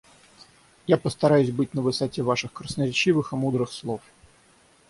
Я 0.87 0.97
постараюсь 0.97 1.51
быть 1.51 1.75
на 1.75 1.83
высоте 1.83 2.23
ваших 2.23 2.51
красноречивых 2.53 3.33
и 3.33 3.35
мудрых 3.35 3.71
слов. 3.71 4.01